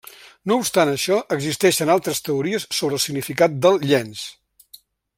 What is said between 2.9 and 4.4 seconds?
el significat del llenç.